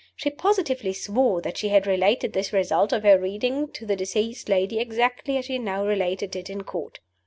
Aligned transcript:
She 0.15 0.31
positively 0.31 0.93
swore 0.93 1.41
that 1.43 1.57
she 1.59 1.69
had 1.69 1.85
related 1.85 2.33
this 2.33 2.51
result 2.51 2.91
of 2.91 3.03
her 3.03 3.19
reading 3.19 3.67
to 3.73 3.85
the 3.85 3.95
deceased 3.95 4.49
lady 4.49 4.79
exactly 4.79 5.37
as 5.37 5.45
she 5.45 5.59
now 5.59 5.85
related 5.85 6.35
it 6.35 6.49
in 6.49 6.63
Court. 6.63 6.99